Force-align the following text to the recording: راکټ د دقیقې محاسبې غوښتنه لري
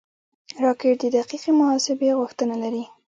راکټ 0.63 0.97
د 1.01 1.05
دقیقې 1.15 1.51
محاسبې 1.59 2.17
غوښتنه 2.19 2.55
لري 2.63 2.83